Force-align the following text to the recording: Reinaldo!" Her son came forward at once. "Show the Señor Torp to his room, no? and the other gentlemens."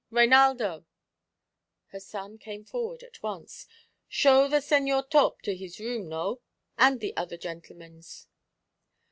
Reinaldo!" 0.09 0.87
Her 1.89 1.99
son 1.99 2.39
came 2.39 2.65
forward 2.65 3.03
at 3.03 3.21
once. 3.21 3.67
"Show 4.07 4.47
the 4.47 4.57
Señor 4.57 5.07
Torp 5.11 5.43
to 5.43 5.55
his 5.55 5.79
room, 5.79 6.09
no? 6.09 6.41
and 6.75 6.99
the 7.01 7.15
other 7.15 7.37
gentlemens." 7.37 8.25